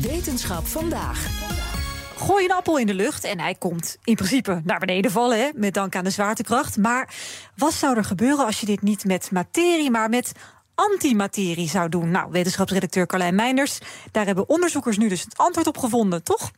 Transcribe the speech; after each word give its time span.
Wetenschap 0.00 0.66
vandaag. 0.66 1.26
Gooi 2.16 2.44
een 2.44 2.52
appel 2.52 2.78
in 2.78 2.86
de 2.86 2.94
lucht 2.94 3.24
en 3.24 3.40
hij 3.40 3.54
komt 3.54 3.96
in 4.04 4.14
principe 4.14 4.60
naar 4.64 4.78
beneden 4.78 5.10
vallen, 5.10 5.38
hè, 5.38 5.48
met 5.54 5.74
dank 5.74 5.96
aan 5.96 6.04
de 6.04 6.10
zwaartekracht. 6.10 6.76
Maar 6.76 7.14
wat 7.56 7.72
zou 7.72 7.96
er 7.96 8.04
gebeuren 8.04 8.46
als 8.46 8.60
je 8.60 8.66
dit 8.66 8.82
niet 8.82 9.04
met 9.04 9.30
materie, 9.30 9.90
maar 9.90 10.08
met 10.08 10.32
antimaterie 10.74 11.68
zou 11.68 11.88
doen? 11.88 12.10
Nou, 12.10 12.30
wetenschapsredacteur 12.30 13.06
Carlijn 13.06 13.34
Meinders, 13.34 13.78
daar 14.12 14.26
hebben 14.26 14.48
onderzoekers 14.48 14.98
nu 14.98 15.08
dus 15.08 15.20
het 15.20 15.36
antwoord 15.36 15.66
op 15.66 15.78
gevonden, 15.78 16.22
toch? 16.22 16.50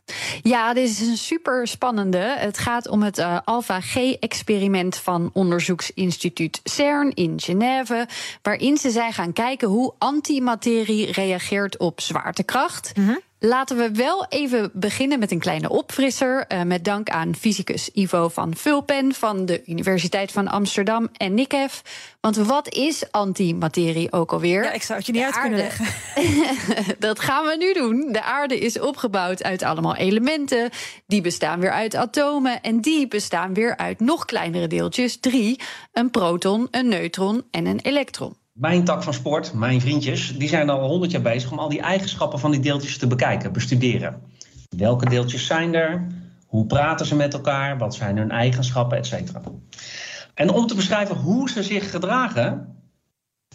Ja, 0.43 0.75
dit 0.75 0.89
is 0.89 1.01
een 1.01 1.17
super 1.17 1.69
spannende. 1.69 2.35
Het 2.39 2.59
gaat 2.59 2.89
om 2.89 3.03
het 3.03 3.19
uh, 3.19 3.39
Alpha-G-experiment 3.45 4.97
van 4.97 5.31
onderzoeksinstituut 5.33 6.61
CERN 6.65 7.11
in 7.15 7.41
Genève, 7.41 8.09
waarin 8.43 8.77
ze 8.77 8.91
zijn 8.91 9.13
gaan 9.13 9.33
kijken 9.33 9.69
hoe 9.69 9.95
antimaterie 9.99 11.13
reageert 11.13 11.79
op 11.79 12.01
zwaartekracht. 12.01 12.97
Mm 12.97 13.19
Laten 13.43 13.77
we 13.77 13.91
wel 13.91 14.27
even 14.29 14.71
beginnen 14.73 15.19
met 15.19 15.31
een 15.31 15.39
kleine 15.39 15.69
opfrisser. 15.69 16.45
Uh, 16.49 16.63
met 16.63 16.85
dank 16.85 17.11
aan 17.11 17.35
fysicus 17.35 17.91
Ivo 17.93 18.29
van 18.29 18.57
Vulpen 18.57 19.15
van 19.15 19.47
de 19.47 19.63
Universiteit 19.67 20.33
van 20.33 20.49
Amsterdam 20.49 21.09
en 21.17 21.35
NICEF. 21.35 21.83
Want 22.21 22.37
wat 22.37 22.75
is 22.75 23.13
antimaterie 23.13 24.13
ook 24.13 24.33
alweer? 24.33 24.63
Ja, 24.63 24.73
ik 24.73 24.83
zou 24.83 24.99
het 24.99 25.07
je 25.07 25.13
niet 25.13 25.23
uit 25.23 25.41
kunnen 25.41 25.59
leggen. 25.59 25.87
dat 26.99 27.21
gaan 27.21 27.45
we 27.45 27.57
nu 27.57 27.73
doen. 27.73 28.13
De 28.13 28.23
aarde 28.23 28.59
is 28.59 28.81
opgebouwd 28.81 29.43
uit 29.43 29.63
allemaal 29.63 29.97
elementen. 29.97 30.71
Die 31.07 31.21
bestaan 31.21 31.61
weer 31.61 31.73
uit 31.73 31.97
atomen. 31.97 32.63
En 32.63 32.81
die 32.81 33.09
bestaan 33.09 33.55
weer 33.55 33.77
uit 33.77 34.01
nog 34.01 34.25
kleinere 34.25 34.67
deeltjes. 34.67 35.21
Drie: 35.21 35.61
een 35.93 36.11
proton, 36.11 36.69
een 36.71 36.89
neutron 36.89 37.45
en 37.51 37.67
een 37.67 37.81
elektron. 37.81 38.40
Mijn 38.61 38.85
tak 38.85 39.03
van 39.03 39.15
sport, 39.15 39.53
mijn 39.53 39.81
vriendjes, 39.81 40.39
die 40.39 40.49
zijn 40.49 40.71
al 40.71 40.89
honderd 40.89 41.11
jaar 41.11 41.23
bezig 41.23 41.51
om 41.51 41.59
al 41.59 41.69
die 41.69 41.81
eigenschappen 41.81 42.39
van 42.39 42.51
die 42.51 42.61
deeltjes 42.61 42.99
te 42.99 43.07
bekijken, 43.07 43.53
bestuderen. 43.53 44.23
Welke 44.77 45.09
deeltjes 45.09 45.47
zijn 45.47 45.75
er? 45.75 46.07
Hoe 46.47 46.67
praten 46.67 47.07
ze 47.07 47.15
met 47.15 47.35
elkaar? 47.35 47.79
Wat 47.79 47.95
zijn 47.95 48.17
hun 48.17 48.31
eigenschappen, 48.31 48.99
et 48.99 49.07
cetera. 49.07 49.41
En 50.35 50.51
om 50.51 50.67
te 50.67 50.75
beschrijven 50.75 51.17
hoe 51.17 51.51
ze 51.51 51.63
zich 51.63 51.91
gedragen, 51.91 52.77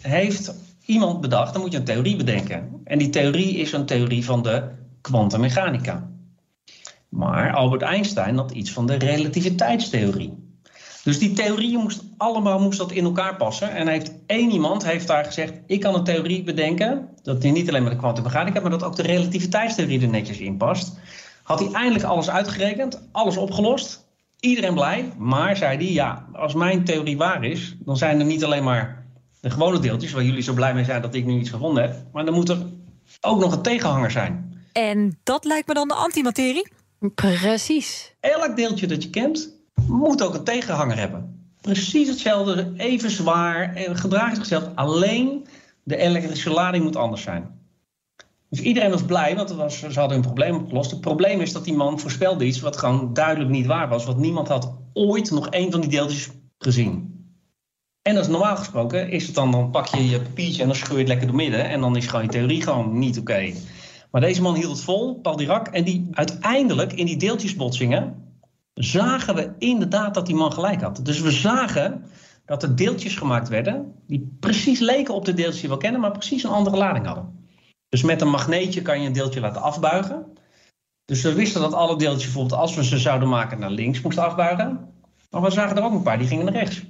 heeft 0.02 0.54
iemand 0.84 1.20
bedacht, 1.20 1.52
dan 1.52 1.62
moet 1.62 1.72
je 1.72 1.78
een 1.78 1.84
theorie 1.84 2.16
bedenken. 2.16 2.80
En 2.84 2.98
die 2.98 3.10
theorie 3.10 3.56
is 3.56 3.72
een 3.72 3.86
theorie 3.86 4.24
van 4.24 4.42
de 4.42 4.68
kwantummechanica. 5.00 6.10
Maar 7.08 7.52
Albert 7.52 7.82
Einstein 7.82 8.36
had 8.36 8.50
iets 8.50 8.72
van 8.72 8.86
de 8.86 8.94
relativiteitstheorie. 8.94 10.45
Dus 11.06 11.18
die 11.18 11.32
theorieën 11.32 11.80
moest 11.80 12.02
allemaal 12.16 12.58
moest 12.58 12.78
dat 12.78 12.92
in 12.92 13.04
elkaar 13.04 13.36
passen. 13.36 13.74
En 13.74 13.88
heeft 13.88 14.12
één 14.26 14.50
iemand 14.50 14.84
heeft 14.84 15.06
daar 15.06 15.24
gezegd: 15.24 15.52
ik 15.66 15.80
kan 15.80 15.94
een 15.94 16.04
theorie 16.04 16.42
bedenken. 16.42 17.08
Dat 17.22 17.42
die 17.42 17.52
niet 17.52 17.68
alleen 17.68 17.82
met 17.82 17.92
de 17.92 17.98
kwantummechanica, 17.98 18.60
maar 18.60 18.70
dat 18.70 18.82
ook 18.82 18.96
de 18.96 19.02
relativiteitstheorie 19.02 20.00
er 20.00 20.08
netjes 20.08 20.38
in 20.38 20.56
past. 20.56 20.98
Had 21.42 21.58
hij 21.58 21.72
eindelijk 21.72 22.04
alles 22.04 22.30
uitgerekend, 22.30 23.08
alles 23.12 23.36
opgelost. 23.36 24.06
Iedereen 24.40 24.74
blij. 24.74 25.12
Maar 25.18 25.56
zei 25.56 25.76
hij: 25.76 25.92
ja, 25.92 26.26
als 26.32 26.54
mijn 26.54 26.84
theorie 26.84 27.16
waar 27.16 27.44
is, 27.44 27.76
dan 27.78 27.96
zijn 27.96 28.18
er 28.18 28.26
niet 28.26 28.44
alleen 28.44 28.64
maar 28.64 29.06
de 29.40 29.50
gewone 29.50 29.78
deeltjes, 29.78 30.12
waar 30.12 30.24
jullie 30.24 30.42
zo 30.42 30.54
blij 30.54 30.74
mee 30.74 30.84
zijn 30.84 31.02
dat 31.02 31.14
ik 31.14 31.24
nu 31.24 31.38
iets 31.38 31.50
gevonden 31.50 31.82
heb. 31.82 31.96
Maar 32.12 32.24
dan 32.24 32.34
moet 32.34 32.48
er 32.48 32.58
ook 33.20 33.40
nog 33.40 33.52
een 33.52 33.62
tegenhanger 33.62 34.10
zijn. 34.10 34.62
En 34.72 35.18
dat 35.22 35.44
lijkt 35.44 35.68
me 35.68 35.74
dan 35.74 35.88
de 35.88 35.94
antimaterie? 35.94 36.68
Precies. 37.14 38.14
Elk 38.20 38.56
deeltje 38.56 38.86
dat 38.86 39.02
je 39.02 39.10
kent, 39.10 39.55
moet 39.86 40.22
ook 40.22 40.34
een 40.34 40.44
tegenhanger 40.44 40.98
hebben. 40.98 41.50
Precies 41.60 42.08
hetzelfde, 42.08 42.72
even 42.76 43.10
zwaar 43.10 43.74
en 43.74 43.96
gedraagt 43.96 44.36
zichzelf. 44.36 44.68
Alleen 44.74 45.46
de 45.82 45.96
elektrische 45.96 46.50
lading 46.50 46.84
moet 46.84 46.96
anders 46.96 47.22
zijn. 47.22 47.54
Dus 48.48 48.60
iedereen 48.60 48.90
was 48.90 49.04
blij, 49.04 49.36
want 49.36 49.72
ze 49.72 49.86
hadden 49.86 50.10
hun 50.10 50.20
probleem 50.20 50.54
opgelost. 50.54 50.90
Het 50.90 51.00
probleem 51.00 51.40
is 51.40 51.52
dat 51.52 51.64
die 51.64 51.74
man 51.74 52.00
voorspelde 52.00 52.44
iets 52.44 52.60
wat 52.60 52.76
gewoon 52.76 53.14
duidelijk 53.14 53.50
niet 53.50 53.66
waar 53.66 53.88
was. 53.88 54.04
Want 54.04 54.18
niemand 54.18 54.48
had 54.48 54.72
ooit 54.92 55.30
nog 55.30 55.48
één 55.48 55.70
van 55.70 55.80
die 55.80 55.90
deeltjes 55.90 56.30
gezien. 56.58 57.14
En 58.02 58.16
als 58.16 58.28
normaal 58.28 58.56
gesproken 58.56 59.10
is 59.10 59.26
het 59.26 59.34
dan, 59.34 59.50
dan 59.50 59.70
pak 59.70 59.86
je 59.86 60.08
je 60.08 60.20
papiertje 60.20 60.62
en 60.62 60.68
dan 60.68 60.76
scheur 60.76 60.92
je 60.92 60.98
het 60.98 61.08
lekker 61.08 61.26
door 61.26 61.36
midden. 61.36 61.68
En 61.68 61.80
dan 61.80 61.96
is 61.96 62.06
gewoon 62.06 62.24
je 62.24 62.30
theorie 62.30 62.62
gewoon 62.62 62.98
niet 62.98 63.18
oké. 63.18 63.52
Maar 64.10 64.20
deze 64.20 64.42
man 64.42 64.54
hield 64.54 64.70
het 64.70 64.80
vol, 64.80 65.14
Paul 65.14 65.36
Dirac. 65.36 65.66
En 65.68 65.84
die 65.84 66.08
uiteindelijk 66.10 66.92
in 66.92 67.06
die 67.06 67.16
deeltjesbotsingen 67.16 68.25
zagen 68.84 69.34
we 69.34 69.52
inderdaad 69.58 70.14
dat 70.14 70.26
die 70.26 70.34
man 70.34 70.52
gelijk 70.52 70.80
had. 70.80 71.00
Dus 71.02 71.20
we 71.20 71.30
zagen 71.30 72.04
dat 72.44 72.62
er 72.62 72.76
deeltjes 72.76 73.16
gemaakt 73.16 73.48
werden 73.48 73.94
die 74.06 74.36
precies 74.40 74.80
leken 74.80 75.14
op 75.14 75.24
de 75.24 75.34
deeltjes 75.34 75.60
die 75.60 75.70
we 75.70 75.76
kennen, 75.76 76.00
maar 76.00 76.12
precies 76.12 76.42
een 76.42 76.50
andere 76.50 76.76
lading 76.76 77.06
hadden. 77.06 77.48
Dus 77.88 78.02
met 78.02 78.20
een 78.20 78.30
magneetje 78.30 78.82
kan 78.82 79.00
je 79.00 79.06
een 79.06 79.12
deeltje 79.12 79.40
laten 79.40 79.62
afbuigen. 79.62 80.26
Dus 81.04 81.22
we 81.22 81.32
wisten 81.32 81.60
dat 81.60 81.72
alle 81.72 81.98
deeltjes 81.98 82.24
bijvoorbeeld 82.24 82.60
als 82.60 82.74
we 82.74 82.84
ze 82.84 82.98
zouden 82.98 83.28
maken 83.28 83.58
naar 83.58 83.70
links 83.70 84.00
moesten 84.00 84.24
afbuigen. 84.24 84.94
Maar 85.30 85.42
we 85.42 85.50
zagen 85.50 85.76
er 85.76 85.84
ook 85.84 85.92
een 85.92 86.02
paar 86.02 86.18
die 86.18 86.26
gingen 86.26 86.44
naar 86.44 86.54
rechts. 86.54 86.84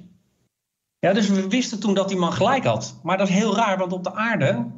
Ja, 0.99 1.13
dus 1.13 1.29
we 1.29 1.47
wisten 1.47 1.79
toen 1.79 1.93
dat 1.93 2.09
die 2.09 2.17
man 2.17 2.33
gelijk 2.33 2.63
had. 2.63 2.99
Maar 3.03 3.17
dat 3.17 3.27
is 3.27 3.33
heel 3.33 3.55
raar, 3.55 3.77
want 3.77 3.93
op 3.93 4.03
de 4.03 4.13
aarde 4.13 4.71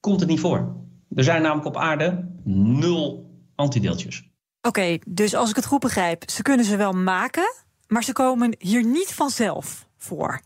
komt 0.00 0.20
het 0.20 0.28
niet 0.28 0.40
voor. 0.40 0.76
Er 1.14 1.24
zijn 1.24 1.42
namelijk 1.42 1.66
op 1.66 1.76
aarde 1.76 2.28
nul 2.44 3.30
antideeltjes. 3.54 4.35
Oké, 4.66 4.98
dus 5.06 5.34
als 5.34 5.50
ik 5.50 5.56
het 5.56 5.66
goed 5.66 5.80
begrijp, 5.80 6.30
ze 6.30 6.42
kunnen 6.42 6.66
ze 6.66 6.76
wel 6.76 6.92
maken, 6.92 7.54
maar 7.86 8.04
ze 8.04 8.12
komen 8.12 8.54
hier 8.58 8.84
niet 8.84 9.14
vanzelf 9.14 9.86
voor. 9.98 10.40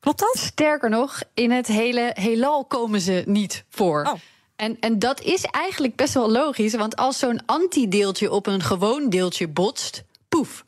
Klopt 0.00 0.18
dat? 0.18 0.38
Sterker 0.38 0.90
nog, 0.90 1.22
in 1.34 1.50
het 1.50 1.66
hele 1.66 2.10
heelal 2.14 2.64
komen 2.64 3.00
ze 3.00 3.22
niet 3.26 3.64
voor. 3.68 4.04
Oh. 4.06 4.12
En, 4.56 4.76
en 4.80 4.98
dat 4.98 5.20
is 5.20 5.44
eigenlijk 5.44 5.96
best 5.96 6.14
wel 6.14 6.30
logisch, 6.30 6.74
want 6.74 6.96
als 6.96 7.18
zo'n 7.18 7.40
antideeltje 7.46 8.30
op 8.30 8.46
een 8.46 8.62
gewoon 8.62 9.08
deeltje 9.08 9.48
botst, 9.48 10.04
poef, 10.28 10.64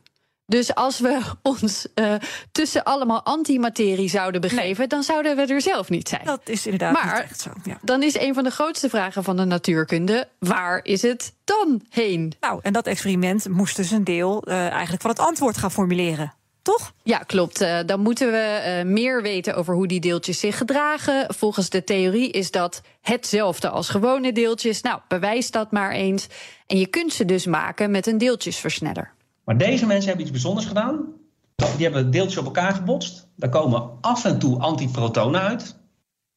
dus 0.51 0.75
als 0.75 0.99
we 0.99 1.21
ons 1.43 1.87
uh, 1.95 2.15
tussen 2.53 2.85
allemaal 2.85 3.23
antimaterie 3.23 4.09
zouden 4.09 4.41
begeven, 4.41 4.89
dan 4.89 5.03
zouden 5.03 5.37
we 5.37 5.47
er 5.47 5.61
zelf 5.61 5.89
niet 5.89 6.09
zijn. 6.09 6.25
Dat 6.25 6.41
is 6.45 6.65
inderdaad 6.65 6.93
maar, 6.93 7.23
echt 7.23 7.41
zo. 7.41 7.51
Ja. 7.65 7.79
Dan 7.83 8.03
is 8.03 8.19
een 8.19 8.35
van 8.35 8.45
de 8.45 8.51
grootste 8.51 8.89
vragen 8.89 9.25
van 9.25 9.37
de 9.37 9.45
natuurkunde: 9.45 10.29
waar 10.39 10.81
is 10.83 11.03
het 11.03 11.33
dan 11.45 11.83
heen? 11.91 12.33
Nou, 12.41 12.61
en 12.63 12.73
dat 12.73 12.87
experiment 12.87 13.49
moest 13.49 13.77
dus 13.77 13.91
een 13.91 14.05
deel 14.05 14.49
uh, 14.49 14.69
eigenlijk 14.69 15.03
van 15.03 15.11
het 15.11 15.21
antwoord 15.21 15.57
gaan 15.57 15.71
formuleren. 15.71 16.35
Toch? 16.63 16.93
Ja, 17.03 17.19
klopt. 17.19 17.63
Uh, 17.63 17.79
dan 17.87 18.01
moeten 18.01 18.31
we 18.31 18.83
meer 18.87 19.23
weten 19.23 19.55
over 19.55 19.75
hoe 19.75 19.87
die 19.87 20.01
deeltjes 20.01 20.41
zich 20.41 20.57
gedragen. 20.57 21.35
Volgens 21.35 21.69
de 21.71 21.85
theorie 21.85 22.31
is 22.31 22.51
dat 22.51 22.81
hetzelfde 23.01 23.69
als 23.69 23.89
gewone 23.89 24.33
deeltjes. 24.33 24.81
Nou, 24.81 25.01
bewijs 25.09 25.51
dat 25.51 25.71
maar 25.71 25.91
eens. 25.91 26.27
En 26.67 26.79
je 26.79 26.87
kunt 26.87 27.13
ze 27.13 27.25
dus 27.25 27.47
maken 27.47 27.91
met 27.91 28.07
een 28.07 28.19
deeltjesversneller. 28.19 29.13
Maar 29.51 29.59
deze 29.59 29.87
mensen 29.87 30.07
hebben 30.07 30.23
iets 30.23 30.33
bijzonders 30.33 30.67
gedaan. 30.67 31.07
Die 31.55 31.85
hebben 31.85 32.11
deeltjes 32.11 32.39
op 32.39 32.45
elkaar 32.45 32.73
gebotst. 32.73 33.29
Daar 33.37 33.51
komen 33.51 33.91
af 34.01 34.25
en 34.25 34.39
toe 34.39 34.61
antiprotonen 34.61 35.41
uit. 35.41 35.77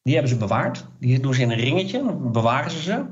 Die 0.02 0.12
hebben 0.12 0.32
ze 0.32 0.38
bewaard. 0.38 0.86
Die 0.98 1.20
doen 1.20 1.34
ze 1.34 1.40
in 1.40 1.50
een 1.50 1.58
ringetje, 1.58 2.14
bewaren 2.14 2.70
ze 2.70 2.82
ze. 2.82 3.04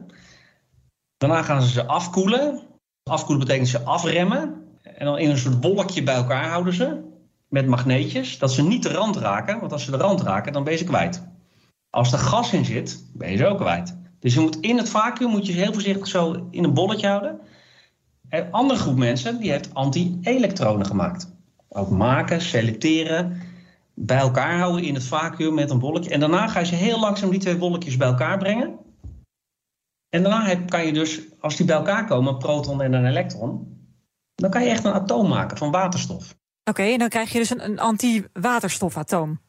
Daarna 1.16 1.42
gaan 1.42 1.62
ze 1.62 1.68
ze 1.68 1.86
afkoelen. 1.86 2.60
Afkoelen 3.02 3.46
betekent 3.46 3.68
ze 3.68 3.82
afremmen. 3.82 4.66
En 4.82 5.04
dan 5.04 5.18
in 5.18 5.30
een 5.30 5.38
soort 5.38 5.64
wolkje 5.64 6.02
bij 6.02 6.14
elkaar 6.14 6.48
houden 6.48 6.74
ze. 6.74 7.00
Met 7.48 7.66
magneetjes. 7.66 8.38
Dat 8.38 8.52
ze 8.52 8.62
niet 8.62 8.82
de 8.82 8.92
rand 8.92 9.16
raken. 9.16 9.60
Want 9.60 9.72
als 9.72 9.84
ze 9.84 9.90
de 9.90 9.96
rand 9.96 10.20
raken, 10.20 10.52
dan 10.52 10.64
ben 10.64 10.72
je 10.72 10.78
ze 10.78 10.84
kwijt. 10.84 11.22
Als 11.90 12.12
er 12.12 12.18
gas 12.18 12.52
in 12.52 12.64
zit, 12.64 13.04
ben 13.14 13.30
je 13.30 13.36
ze 13.36 13.46
ook 13.46 13.58
kwijt. 13.58 13.96
Dus 14.18 14.34
je 14.34 14.40
moet 14.40 14.60
in 14.60 14.76
het 14.76 14.88
vacuüm 14.88 15.30
moet 15.30 15.46
je 15.46 15.52
heel 15.52 15.72
voorzichtig 15.72 16.06
zo 16.06 16.46
in 16.50 16.64
een 16.64 16.74
bolletje 16.74 17.08
houden. 17.08 17.40
Een 18.32 18.52
andere 18.52 18.80
groep 18.80 18.96
mensen 18.96 19.40
die 19.40 19.50
heeft 19.50 19.74
anti-elektronen 19.74 20.86
gemaakt. 20.86 21.32
Ook 21.68 21.90
maken, 21.90 22.40
selecteren, 22.40 23.40
bij 23.94 24.18
elkaar 24.18 24.58
houden 24.58 24.84
in 24.84 24.94
het 24.94 25.04
vacuüm 25.04 25.54
met 25.54 25.70
een 25.70 25.78
bolletje. 25.78 26.10
En 26.10 26.20
daarna 26.20 26.48
ga 26.48 26.58
je 26.58 26.66
ze 26.66 26.74
heel 26.74 27.00
langzaam 27.00 27.30
die 27.30 27.40
twee 27.40 27.56
bolletjes 27.56 27.96
bij 27.96 28.08
elkaar 28.08 28.38
brengen. 28.38 28.78
En 30.08 30.22
daarna 30.22 30.54
kan 30.54 30.86
je 30.86 30.92
dus, 30.92 31.20
als 31.40 31.56
die 31.56 31.66
bij 31.66 31.76
elkaar 31.76 32.06
komen, 32.06 32.32
een 32.32 32.38
proton 32.38 32.82
en 32.82 32.92
een 32.92 33.06
elektron, 33.06 33.76
dan 34.34 34.50
kan 34.50 34.62
je 34.62 34.70
echt 34.70 34.84
een 34.84 34.92
atoom 34.92 35.28
maken 35.28 35.56
van 35.56 35.70
waterstof. 35.70 36.34
Oké, 36.64 36.82
en 36.82 36.98
dan 36.98 37.08
krijg 37.08 37.32
je 37.32 37.38
dus 37.38 37.50
een, 37.50 37.64
een 37.64 37.78
anti-waterstofatoom. 37.78 39.40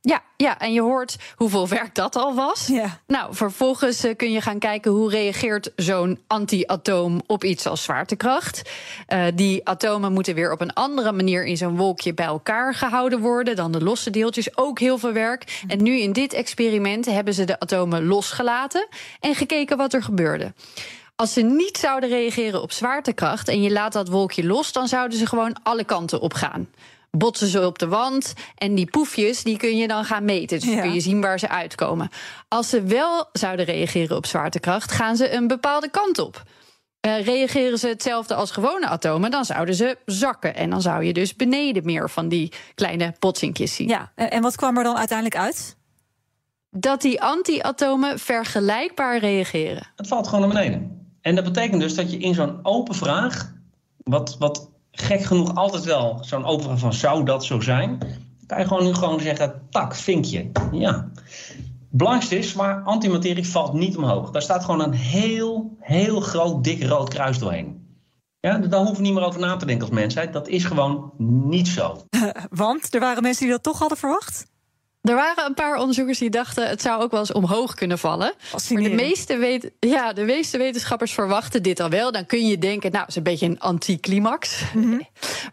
Ja, 0.00 0.22
ja, 0.36 0.58
en 0.58 0.72
je 0.72 0.80
hoort 0.80 1.16
hoeveel 1.36 1.68
werk 1.68 1.94
dat 1.94 2.16
al 2.16 2.34
was. 2.34 2.66
Ja. 2.66 3.00
Nou, 3.06 3.34
vervolgens 3.34 4.04
uh, 4.04 4.16
kun 4.16 4.32
je 4.32 4.40
gaan 4.40 4.58
kijken 4.58 4.90
hoe 4.90 5.10
reageert 5.10 5.72
zo'n 5.76 6.18
anti-atoom 6.26 7.22
op 7.26 7.44
iets 7.44 7.66
als 7.66 7.82
zwaartekracht. 7.82 8.70
Uh, 9.08 9.24
die 9.34 9.68
atomen 9.68 10.12
moeten 10.12 10.34
weer 10.34 10.52
op 10.52 10.60
een 10.60 10.72
andere 10.72 11.12
manier 11.12 11.44
in 11.44 11.56
zo'n 11.56 11.76
wolkje 11.76 12.14
bij 12.14 12.26
elkaar 12.26 12.74
gehouden 12.74 13.20
worden 13.20 13.56
dan 13.56 13.72
de 13.72 13.82
losse 13.82 14.10
deeltjes. 14.10 14.56
Ook 14.56 14.78
heel 14.78 14.98
veel 14.98 15.12
werk. 15.12 15.62
En 15.66 15.82
nu 15.82 15.98
in 16.00 16.12
dit 16.12 16.32
experiment 16.32 17.04
hebben 17.04 17.34
ze 17.34 17.44
de 17.44 17.60
atomen 17.60 18.06
losgelaten 18.06 18.88
en 19.20 19.34
gekeken 19.34 19.76
wat 19.76 19.92
er 19.92 20.02
gebeurde. 20.02 20.52
Als 21.16 21.32
ze 21.32 21.40
niet 21.40 21.78
zouden 21.78 22.08
reageren 22.08 22.62
op 22.62 22.72
zwaartekracht 22.72 23.48
en 23.48 23.62
je 23.62 23.70
laat 23.70 23.92
dat 23.92 24.08
wolkje 24.08 24.46
los, 24.46 24.72
dan 24.72 24.88
zouden 24.88 25.18
ze 25.18 25.26
gewoon 25.26 25.56
alle 25.62 25.84
kanten 25.84 26.20
op 26.20 26.34
gaan. 26.34 26.68
Botsen 27.10 27.48
ze 27.48 27.66
op 27.66 27.78
de 27.78 27.88
wand. 27.88 28.34
En 28.54 28.74
die 28.74 28.90
poefjes 28.90 29.42
die 29.42 29.56
kun 29.56 29.76
je 29.76 29.88
dan 29.88 30.04
gaan 30.04 30.24
meten. 30.24 30.60
Dus 30.60 30.68
Ja. 30.68 30.80
kun 30.80 30.92
je 30.92 31.00
zien 31.00 31.20
waar 31.20 31.38
ze 31.38 31.48
uitkomen. 31.48 32.08
Als 32.48 32.68
ze 32.68 32.82
wel 32.82 33.28
zouden 33.32 33.64
reageren 33.64 34.16
op 34.16 34.26
zwaartekracht, 34.26 34.92
gaan 34.92 35.16
ze 35.16 35.32
een 35.32 35.46
bepaalde 35.46 35.90
kant 35.90 36.18
op. 36.18 36.42
Eh, 37.00 37.24
reageren 37.24 37.78
ze 37.78 37.88
hetzelfde 37.88 38.34
als 38.34 38.50
gewone 38.50 38.86
atomen, 38.86 39.30
dan 39.30 39.44
zouden 39.44 39.74
ze 39.74 39.96
zakken. 40.04 40.54
En 40.54 40.70
dan 40.70 40.82
zou 40.82 41.04
je 41.04 41.12
dus 41.12 41.36
beneden 41.36 41.84
meer 41.84 42.10
van 42.10 42.28
die 42.28 42.52
kleine 42.74 43.14
botsinkjes 43.18 43.74
zien. 43.74 43.88
Ja, 43.88 44.12
en 44.14 44.30
en 44.30 44.42
wat 44.42 44.56
kwam 44.56 44.76
er 44.76 44.84
dan 44.84 44.96
uiteindelijk 44.96 45.40
uit? 45.40 45.76
Dat 46.70 47.00
die 47.00 47.22
anti-atomen 47.22 48.18
vergelijkbaar 48.18 49.18
reageren. 49.18 49.86
Het 49.96 50.08
valt 50.08 50.28
gewoon 50.28 50.40
naar 50.48 50.54
beneden. 50.62 51.06
En 51.20 51.34
dat 51.34 51.44
betekent 51.44 51.80
dus 51.80 51.94
dat 51.94 52.10
je 52.10 52.18
in 52.18 52.34
zo'n 52.34 52.58
open 52.62 52.94
vraag, 52.94 53.52
wat, 53.96 54.36
wat 54.38 54.70
gek 55.02 55.22
genoeg 55.22 55.54
altijd 55.54 55.84
wel 55.84 56.18
zo'n 56.20 56.60
vraag 56.60 56.78
van 56.78 56.92
zou 56.92 57.24
dat 57.24 57.44
zo 57.44 57.60
zijn, 57.60 57.98
kan 58.46 58.58
je 58.58 58.66
gewoon 58.66 58.84
nu 58.84 58.94
gewoon 58.94 59.20
zeggen, 59.20 59.62
tak, 59.70 59.94
vinkje. 59.94 60.50
Ja. 60.72 61.10
Belangrijkste 61.90 62.38
is, 62.38 62.54
maar 62.54 62.82
antimaterie 62.82 63.48
valt 63.48 63.72
niet 63.72 63.96
omhoog. 63.96 64.30
Daar 64.30 64.42
staat 64.42 64.64
gewoon 64.64 64.80
een 64.80 64.92
heel, 64.92 65.76
heel 65.80 66.20
groot, 66.20 66.64
dik 66.64 66.84
rood 66.84 67.08
kruis 67.08 67.38
doorheen. 67.38 67.86
Ja, 68.40 68.58
daar 68.58 68.78
hoeven 68.80 68.96
we 68.96 69.02
niet 69.02 69.14
meer 69.14 69.24
over 69.24 69.40
na 69.40 69.56
te 69.56 69.66
denken 69.66 69.86
als 69.86 69.94
mensheid. 69.94 70.32
Dat 70.32 70.48
is 70.48 70.64
gewoon 70.64 71.12
niet 71.18 71.68
zo. 71.68 71.96
Want 72.50 72.94
er 72.94 73.00
waren 73.00 73.22
mensen 73.22 73.42
die 73.42 73.52
dat 73.52 73.62
toch 73.62 73.78
hadden 73.78 73.98
verwacht. 73.98 74.46
Er 75.02 75.14
waren 75.14 75.44
een 75.44 75.54
paar 75.54 75.78
onderzoekers 75.78 76.18
die 76.18 76.30
dachten 76.30 76.68
het 76.68 76.82
zou 76.82 77.02
ook 77.02 77.10
wel 77.10 77.20
eens 77.20 77.32
omhoog 77.32 77.74
kunnen 77.74 77.98
vallen. 77.98 78.32
Maar 78.70 78.82
de 78.82 78.90
meeste, 78.90 79.72
ja, 79.80 80.12
de 80.12 80.24
meeste 80.24 80.58
wetenschappers 80.58 81.12
verwachten 81.12 81.62
dit 81.62 81.80
al 81.80 81.88
wel. 81.88 82.12
Dan 82.12 82.26
kun 82.26 82.46
je 82.46 82.58
denken, 82.58 82.90
nou, 82.90 83.00
het 83.00 83.10
is 83.10 83.16
een 83.16 83.22
beetje 83.22 83.46
een 83.46 83.60
anticlimax. 83.60 84.62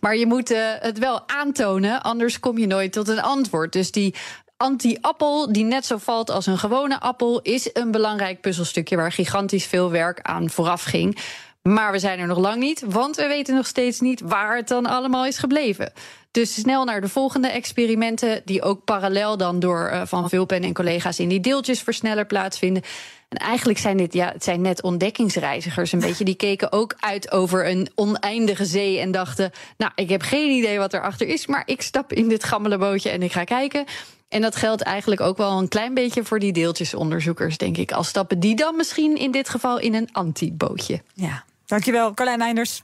Maar 0.01 0.17
je 0.17 0.25
moet 0.25 0.51
eh, 0.51 0.59
het 0.79 0.99
wel 0.99 1.29
aantonen, 1.29 2.01
anders 2.01 2.39
kom 2.39 2.57
je 2.57 2.67
nooit 2.67 2.91
tot 2.91 3.07
een 3.07 3.21
antwoord. 3.21 3.73
Dus 3.73 3.91
die 3.91 4.15
anti-appel, 4.57 5.51
die 5.51 5.63
net 5.63 5.85
zo 5.85 5.97
valt 5.97 6.29
als 6.29 6.45
een 6.45 6.57
gewone 6.57 6.99
appel, 6.99 7.41
is 7.41 7.69
een 7.73 7.91
belangrijk 7.91 8.41
puzzelstukje 8.41 8.95
waar 8.95 9.11
gigantisch 9.11 9.65
veel 9.65 9.91
werk 9.91 10.21
aan 10.21 10.49
vooraf 10.49 10.83
ging. 10.83 11.17
Maar 11.61 11.91
we 11.91 11.99
zijn 11.99 12.19
er 12.19 12.27
nog 12.27 12.37
lang 12.37 12.59
niet, 12.59 12.83
want 12.85 13.15
we 13.15 13.27
weten 13.27 13.55
nog 13.55 13.67
steeds 13.67 13.99
niet 13.99 14.21
waar 14.21 14.55
het 14.55 14.67
dan 14.67 14.85
allemaal 14.85 15.25
is 15.25 15.37
gebleven. 15.37 15.93
Dus 16.35 16.53
snel 16.53 16.83
naar 16.83 17.01
de 17.01 17.09
volgende 17.09 17.47
experimenten, 17.47 18.41
die 18.45 18.61
ook 18.61 18.83
parallel 18.83 19.37
dan 19.37 19.59
door 19.59 19.87
eh, 19.87 20.01
Van 20.05 20.29
Vulpen 20.29 20.63
en 20.63 20.73
collega's 20.73 21.19
in 21.19 21.27
die 21.27 21.39
deeltjesversneller 21.39 22.25
plaatsvinden. 22.25 22.83
En 23.29 23.37
eigenlijk 23.37 23.79
zijn 23.79 23.97
dit, 23.97 24.13
ja, 24.13 24.31
het 24.31 24.43
zijn 24.43 24.61
net 24.61 24.81
ontdekkingsreizigers 24.81 25.91
een 25.91 25.99
beetje. 25.99 26.25
Die 26.25 26.35
keken 26.35 26.71
ook 26.71 26.95
uit 26.99 27.31
over 27.31 27.69
een 27.69 27.89
oneindige 27.95 28.65
zee 28.65 28.99
en 28.99 29.11
dachten, 29.11 29.51
nou, 29.77 29.91
ik 29.95 30.09
heb 30.09 30.21
geen 30.21 30.51
idee 30.51 30.77
wat 30.77 30.93
erachter 30.93 31.27
is, 31.27 31.47
maar 31.47 31.63
ik 31.65 31.81
stap 31.81 32.13
in 32.13 32.27
dit 32.27 32.43
gammele 32.43 32.77
bootje 32.77 33.09
en 33.09 33.21
ik 33.23 33.31
ga 33.31 33.43
kijken. 33.43 33.85
En 34.29 34.41
dat 34.41 34.55
geldt 34.55 34.81
eigenlijk 34.81 35.21
ook 35.21 35.37
wel 35.37 35.57
een 35.57 35.67
klein 35.67 35.93
beetje 35.93 36.23
voor 36.23 36.39
die 36.39 36.53
deeltjesonderzoekers, 36.53 37.57
denk 37.57 37.77
ik. 37.77 37.91
Al 37.91 38.03
stappen 38.03 38.39
die 38.39 38.55
dan 38.55 38.75
misschien 38.75 39.17
in 39.17 39.31
dit 39.31 39.49
geval 39.49 39.79
in 39.79 39.93
een 39.93 40.09
anti-bootje. 40.11 41.01
Ja, 41.13 41.43
dankjewel, 41.65 42.13
Carlijn 42.13 42.41
Einders. 42.41 42.83